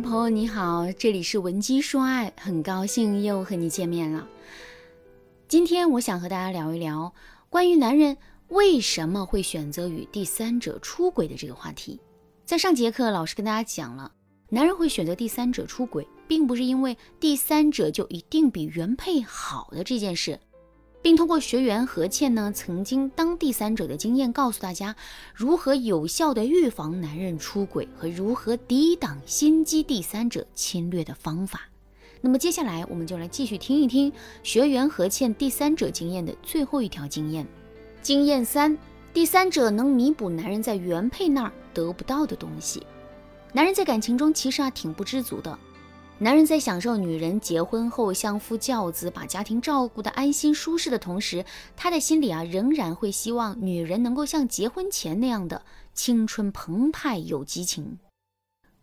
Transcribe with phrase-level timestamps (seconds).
[0.00, 4.26] 朋友你好，这里是文姬说爱，很高兴又和你见面了。
[5.48, 7.12] 今天我想和大家聊一聊
[7.48, 8.16] 关于男人
[8.48, 11.98] 为什么会选择与第三者出轨的这个话题。
[12.44, 14.12] 在上节课，老师跟大家讲了，
[14.48, 20.38] 男人会选择第三者出轨，并不是因为第三者就一定比原配好的这件事。
[21.00, 24.94] 并通过学员何倩呢曾经当第三者的经验，告诉大家
[25.34, 31.62] 如何有效的预防男人出轨和如何抵挡心机第三者侵略的方法。
[32.20, 37.46] 那么接下来我们就来继续听一听学员何倩第三者经验的最后一条经验。
[38.02, 38.76] 经验三：
[39.14, 42.82] 第三者能弥补男人在原配那儿得不到的东西。
[43.52, 45.56] 男人在感情中其实啊挺不知足的。
[46.20, 51.44] 男人在享受女人结婚后相夫教子、把家庭照顾的安心舒适的同时，
[51.76, 55.62] 他的心里啊仍然会希望女人能够像结婚前那样的
[55.94, 58.00] 青春澎湃有激情。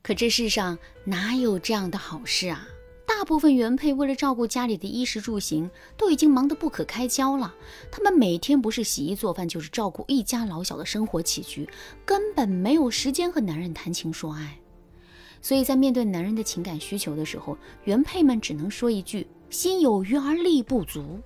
[0.00, 2.68] 可这世上哪有这样的好事啊？
[3.04, 7.52] 大部分原配为了照顾家里的衣食住行，都已经忙得不可开交了。
[7.90, 11.68] 他们每天不是洗衣做饭，就是照顾一家老小的生活起居，
[12.04, 14.60] 根本没有时间和男人谈情说爱。
[15.44, 21.20] 所以在面对男人的情感需求的时候，原配们只能说一句“心有余而力不足”。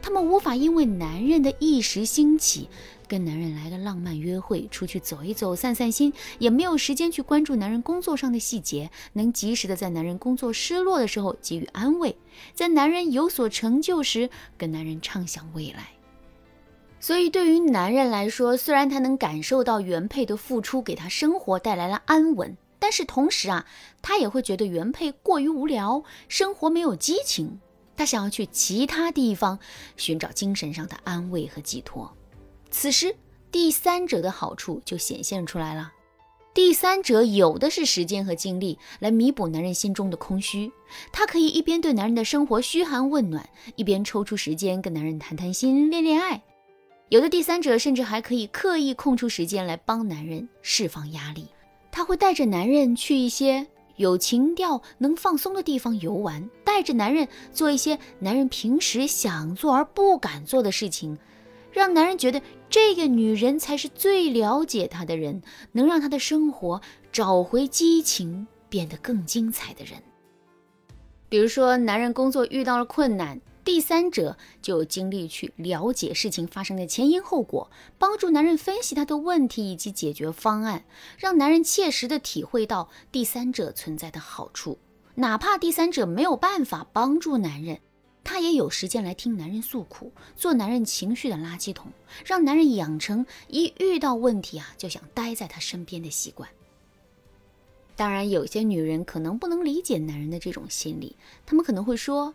[0.00, 2.68] 他们无法因为男人的一时兴起，
[3.08, 12.16] 跟男人来个浪漫约会，出去走一走，散散心，也没有时间去关注男人工作上的细节，能及时的在男人工作失落的时候给予安慰，
[12.54, 15.88] 在男人有所成就时跟男人畅想未来。
[17.00, 22.56] 所以对于男人来说，虽然他能感受到原配的付出给他生活带来了安稳。
[22.86, 23.66] 但是同时啊，
[24.00, 27.58] 他也会觉得原配过于无聊，生活没有激情，
[27.96, 29.58] 他想要去其他地方
[29.96, 32.16] 寻找精神上的安慰和寄托。
[32.70, 33.16] 此时，
[33.50, 35.90] 第三者的好处就显现出来了。
[36.54, 40.70] 第三者有的是时间和精力来弥补男人心中的空虚，
[41.10, 46.40] 他可以一边对男人的生活嘘寒问暖，一边抽出时间跟男人谈谈心、恋恋爱。
[47.08, 51.48] 有的第三者甚至还可以刻意空出时间来帮男人释放压力。
[51.96, 61.16] 他会带着男人去一些有情调、能放松的地方游玩，带着男人做一些男人平时想做而不敢做的事情，
[61.72, 65.40] 让男人觉得这个女人才是最了解他的人，
[65.72, 69.94] 能让他的生活找回激情，变得更精彩的人。
[71.30, 73.40] 比如说，男人工作遇到了困难。
[73.66, 77.68] 第三者就有精力去了解事情发生的前因后果，
[77.98, 80.84] 帮助男人分析他的问题以及解决方案，
[81.18, 84.78] 让男人切实的体会到第三者存在的好处。
[85.16, 87.80] 哪怕第三者没有办法帮助男人，
[88.22, 91.90] 他也有时间来听男人诉苦，做男人情绪的垃圾桶，
[92.24, 96.48] 让男人养成一遇到问题啊就想待在他身边的习惯。
[97.96, 102.32] 当然，有些女人可能不能理解男人的这种心理，他们可能会说。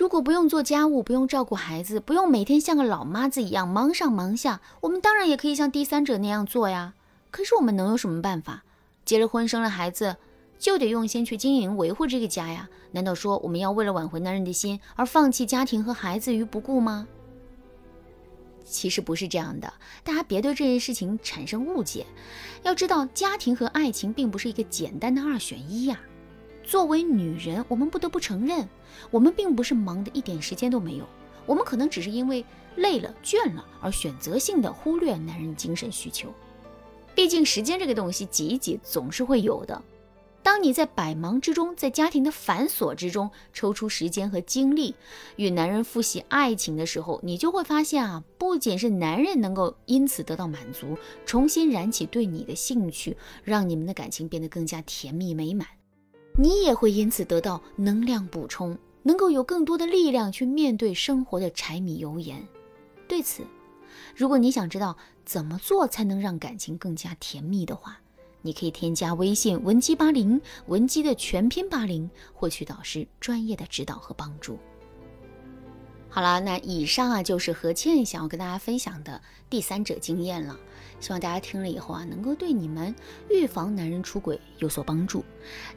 [0.00, 6.94] 如果不用做家务，不用照顾孩子，不用每天像个老妈子一样忙上忙下，我们当然也可以像第三者那样做呀。
[7.30, 8.64] 可是我们能有什么办法？
[9.04, 10.16] 结了婚，生了孩子，
[10.58, 12.70] 就得用心去经营维护这个家呀。
[12.92, 17.06] 难道说我们要为了挽回男人的心而放弃家庭和孩子于不顾吗？
[18.64, 19.70] 其实不是这样的，
[20.02, 22.06] 大家别对这件事情产生误解。
[22.62, 26.00] 要知道，家庭和爱情并不是一个简单的二选一呀。
[26.70, 28.68] 作为女人，我们不得不承认，
[29.10, 31.04] 我们并不是忙的一点时间都没有。
[31.44, 32.44] 我们可能只是因为
[32.76, 36.32] 累了、倦了而选择性的忽略男人精神需求。
[37.12, 39.82] 毕竟，时间这个东西挤一挤总是会有的。
[40.44, 44.94] 当你在百忙之中，在家庭的繁琐之中抽出时间和精力
[45.34, 55.66] 与男人复习爱情的时候，你就会发现啊，不仅是男人能够因此得到满足，重新燃起对你的兴趣，让你们的感情变得更加甜蜜美满。
[56.36, 62.46] 你也会因此得到能量补充，能够有更多的力量去面对生活的柴米油盐。
[63.06, 63.42] 对此，
[64.14, 68.00] 如果你想知道怎么做才能让感情更加甜蜜的话，
[68.42, 74.58] 你可以添加微信文姬八零，文姬的全拼八零，获取导师专业的指导和帮助。
[76.12, 80.58] 好了，那以上啊就是何倩想要跟大家分享的第三者经验了。
[80.98, 82.94] 希望大家听了以后啊，能够对你们
[83.30, 85.24] 预防男人出轨有所帮助。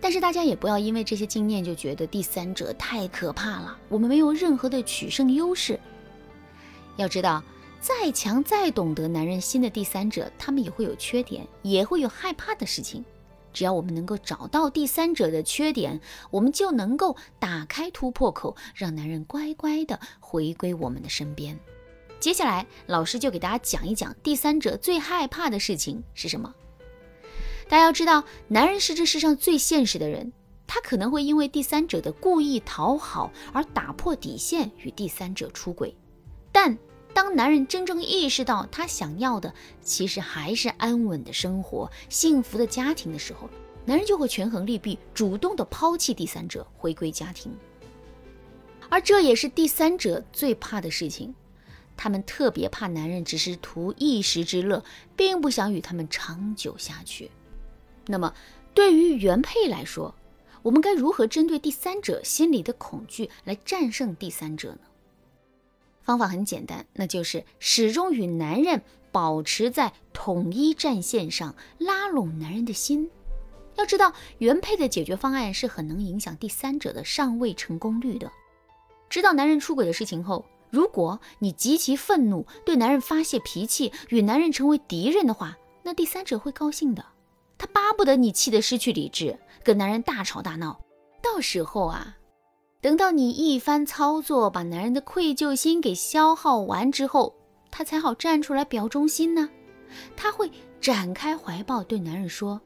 [0.02, 5.80] 但是大家也不要因为这些经验就觉得第三者太可怕了，我们没有任何的取胜优势。
[6.98, 7.42] 要知道，
[7.80, 13.06] 再强再懂得男人心的第三者，他们也会有缺点，也会有害怕的事情。
[13.54, 16.02] 只要我们能够找到第三者的缺点，
[16.32, 21.58] 我们就能够打开突破口，让男人乖乖的回归我们的身边。
[22.20, 26.54] 接下来，老师就给大家讲一讲第三者最害怕的事情是什么。
[27.70, 30.32] 大家要知道，男人是这世上最现实的人，
[30.66, 35.96] 他可能会因为第三者的故意讨好而打破底线与第三者出轨。
[36.52, 36.78] 但
[37.14, 43.50] 当男人真正意识到他想要的其实还是安稳的生活、幸福的家庭的时候，
[43.86, 47.56] 男人就会权衡利弊，主动的抛弃第三者，回归家庭。
[48.90, 51.34] 而这也是第三者最怕的事情，
[51.96, 54.84] 他们特别怕男人只是图一时之乐，
[55.16, 57.30] 并不想与他们长久下去。
[58.08, 58.34] 那么，
[58.74, 60.14] 对于原配来说，
[60.62, 64.80] 我们该如何针对第三者心里的恐惧来战胜第三者呢？
[66.04, 73.10] 方法很简单，那就是始终与男人保持在统一战线上，拉拢男人的心。
[73.76, 78.32] 要知道，原配的解决方案是很能影响第三者的上位成功率的。
[79.10, 87.06] 知道男人出轨的事情后，如果你极其愤怒，对男人发泄脾气，与男人成为敌人的话，那第三者会高兴的。
[87.58, 90.80] 他巴不得你气得失去理智，跟男人大吵大闹。
[91.22, 92.18] 到时候啊，
[92.84, 97.34] 等到你一番操作，把男人的愧疚心给消耗完之后，
[97.72, 99.50] 他才好站出来表忠心呢。
[100.18, 100.52] 他会
[100.82, 102.60] 展开怀抱，对男人说。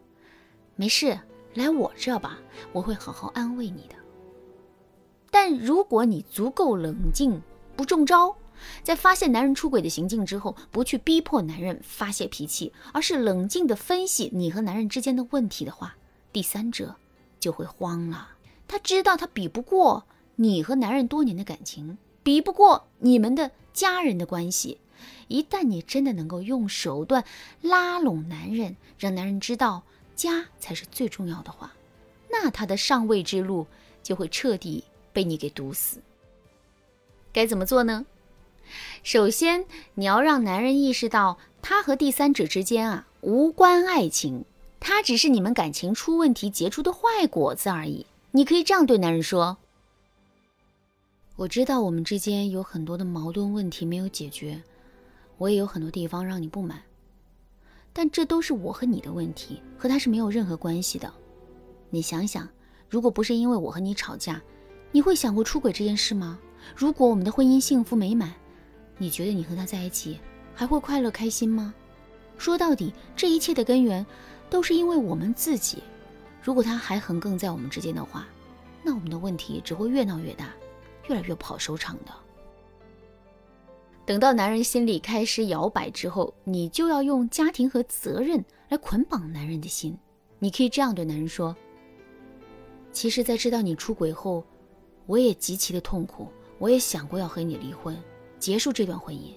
[0.76, 1.20] 没事，
[1.54, 2.40] 来我这吧，
[2.72, 3.94] 我会好好安慰你的。
[5.30, 7.40] 但如果你足够冷静，
[7.76, 8.36] 不中招，
[8.82, 15.96] 在发现男人出轨的行径之后，不去逼迫男人发泄脾气，而是冷静地分析你和男人之间的问题的话，
[16.34, 16.96] 第三者
[17.40, 18.30] 就会慌了。
[18.68, 20.04] 他知道他比不过
[20.36, 24.80] 你和男人多年的感情，比不过你们的家人的关系。
[25.28, 27.24] 一旦你真的能够用手段
[27.62, 29.84] 拉拢男人，让男人知道。
[30.16, 31.72] 家才是最重要的话，
[32.32, 33.68] 那他的上位之路
[34.02, 36.02] 就会彻底被你给堵死。
[37.32, 38.08] 该怎么做呢？
[39.04, 44.44] 首先，你要让男人意识到，他和第三者之间啊无关爱情，
[44.80, 48.08] 他只是你们感情出问题结出的坏果子而已。
[48.38, 49.58] 你可以这样对男人说
[51.38, 54.62] ：“我知道我们之间有很多的矛盾问题没有解决，
[55.40, 56.84] 我也有很多地方让你不满。”
[57.92, 61.12] 但这都是我和你的问题，和他是没有任何关系的。
[61.90, 62.48] 你想想，
[62.88, 64.40] 如果不是因为我和你吵架，
[64.92, 66.38] 你会想过出轨这件事吗？
[66.76, 68.32] 如果我们的婚姻幸福美满，
[69.00, 70.20] 你觉得你和他在一起
[70.54, 71.74] 还会快乐开心吗？
[72.38, 74.06] 说到底，这一切的根源
[74.48, 75.82] 都是因为我们自己。
[76.48, 78.26] 如果他还横亘在我们之间的话，
[78.82, 80.54] 那我们的问题只会越闹越大，
[81.10, 82.12] 越来越不好收场的。
[84.06, 89.98] 等到男人心里开始摇摆之后，你就要用家庭和责任来捆绑男人的心。
[90.40, 91.54] 你可以这样对男人说
[92.94, 94.42] ：“其实，在知道你出轨后，
[95.06, 96.30] 我也极其的痛苦，
[96.60, 97.94] 我也想过要和你离婚，
[98.40, 99.34] 结束这段婚姻。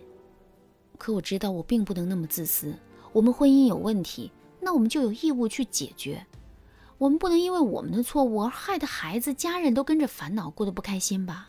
[0.96, 2.72] 可我知道我并不能那么自私。
[3.12, 4.30] 我们婚姻有问题，
[4.60, 6.24] 那我们就有义务去解决。
[7.00, 11.48] 我们不能因为我们的错误而害得孩子、家人都跟着烦恼，过得不开心吧？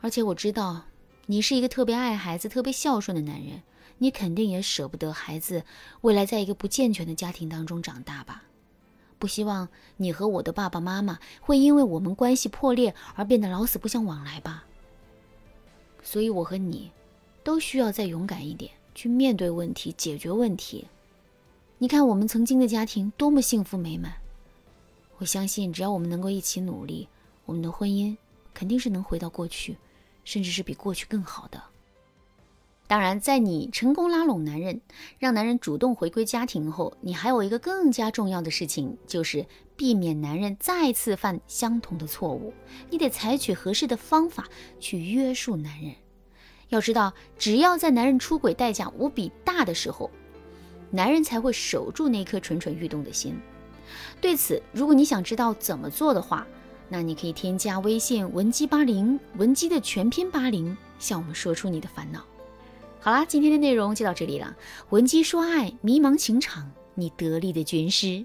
[0.00, 0.86] 而且我知道。”
[1.30, 3.62] 你是一个特别爱孩子、特别孝顺的男人，
[3.98, 5.62] 你肯定也舍不得孩子
[6.00, 8.44] 未来在一个不健全的家庭当中长大吧？
[9.18, 9.68] 不希望
[9.98, 14.64] 你和我的爸爸妈妈会因为我们关系破裂而变得老死不相往来吧？
[16.02, 16.90] 所以，我和你
[17.44, 20.88] 都需要再勇敢一点，去面对问题、解决问题。
[21.76, 24.14] 你看，我们曾经的家庭多么幸福美满！
[25.18, 27.08] 我相信，只要我们能够一起努力，
[27.44, 28.16] 我们的婚姻
[28.54, 29.76] 肯定是能回到过去。
[30.24, 31.62] 甚至是比过去更好的。
[32.86, 34.78] 当然，在你成功拉拢男人，
[35.18, 42.52] 让男人主动回归家庭后，你还有一个更加重要的事情，就是避免男人再次犯相同的错误。
[42.90, 44.46] 你得采取合适的方法
[44.78, 45.94] 去约束男人。
[46.68, 50.10] 要知道，只要在男人出轨代价无比大的时候，
[50.90, 53.34] 男人才会守住那颗蠢蠢欲动的心。
[54.20, 56.46] 对此，如果你想知道怎么做的话，
[56.88, 62.24] 那你可以添加微信文姬八零，文姬的全拼八零，向我们说出你的烦恼。
[63.00, 64.56] 好啦，今天的内容就到这里了。
[64.90, 68.24] 文姬说爱，迷茫情场，你得力的军师。